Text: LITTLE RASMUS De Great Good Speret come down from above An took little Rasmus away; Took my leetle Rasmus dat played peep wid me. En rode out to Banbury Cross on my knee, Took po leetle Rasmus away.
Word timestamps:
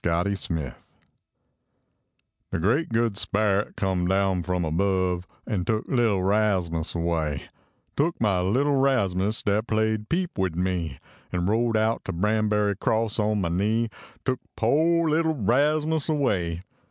LITTLE 0.03 0.31
RASMUS 0.31 0.73
De 2.51 2.57
Great 2.59 2.89
Good 2.89 3.17
Speret 3.17 3.75
come 3.75 4.07
down 4.07 4.41
from 4.41 4.65
above 4.65 5.27
An 5.45 5.63
took 5.63 5.85
little 5.87 6.23
Rasmus 6.23 6.95
away; 6.95 7.49
Took 7.95 8.19
my 8.19 8.39
leetle 8.39 8.77
Rasmus 8.77 9.43
dat 9.43 9.67
played 9.67 10.09
peep 10.09 10.35
wid 10.39 10.55
me. 10.55 10.97
En 11.31 11.45
rode 11.45 11.77
out 11.77 12.03
to 12.05 12.13
Banbury 12.13 12.75
Cross 12.75 13.19
on 13.19 13.41
my 13.41 13.49
knee, 13.49 13.89
Took 14.25 14.39
po 14.55 14.73
leetle 15.03 15.35
Rasmus 15.35 16.09
away. 16.09 16.63